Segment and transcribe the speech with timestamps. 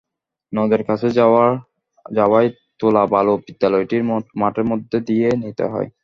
[0.53, 1.07] নদের কাছে
[2.17, 4.03] হওয়ায় তোলা বালু বিদ্যালয়টির
[4.41, 5.87] মাঠের মধ্য দিয়ে নিতে হয়।